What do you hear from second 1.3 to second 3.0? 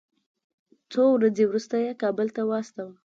وروسته یې کابل ته واستاوه.